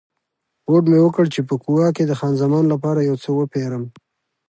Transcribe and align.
هوډ 0.67 0.83
مې 0.91 0.99
وکړ 1.01 1.25
چې 1.33 1.41
په 1.49 1.55
کووا 1.63 1.87
کې 1.95 2.03
د 2.05 2.11
خان 2.19 2.33
زمان 2.41 2.65
لپاره 2.73 2.99
یو 3.09 3.15
څه 3.23 3.29
وپیرم. 3.39 3.83